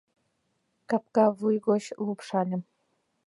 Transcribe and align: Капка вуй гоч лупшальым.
Капка 0.89 1.25
вуй 1.37 1.57
гоч 1.67 1.83
лупшальым. 2.05 2.61